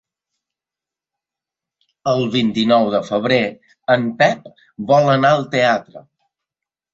[2.13, 3.37] El vint-i-nou de febrer
[3.97, 4.49] en Pep
[4.93, 6.05] vol anar al teatre.